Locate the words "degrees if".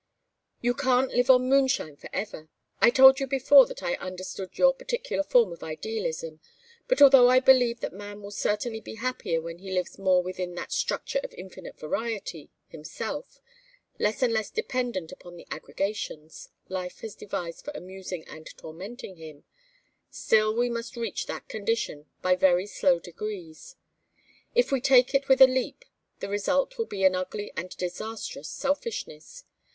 22.97-24.71